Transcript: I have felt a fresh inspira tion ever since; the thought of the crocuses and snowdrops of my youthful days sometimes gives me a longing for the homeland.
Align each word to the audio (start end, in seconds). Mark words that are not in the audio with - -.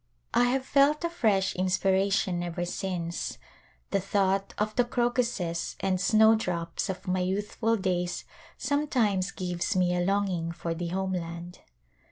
I 0.33 0.45
have 0.45 0.65
felt 0.65 1.03
a 1.03 1.11
fresh 1.11 1.53
inspira 1.53 2.11
tion 2.11 2.41
ever 2.41 2.65
since; 2.65 3.37
the 3.91 3.99
thought 3.99 4.55
of 4.57 4.75
the 4.75 4.83
crocuses 4.83 5.75
and 5.79 6.01
snowdrops 6.01 6.89
of 6.89 7.07
my 7.07 7.19
youthful 7.19 7.77
days 7.77 8.25
sometimes 8.57 9.29
gives 9.29 9.75
me 9.75 9.95
a 9.95 10.03
longing 10.03 10.53
for 10.53 10.73
the 10.73 10.87
homeland. 10.87 11.59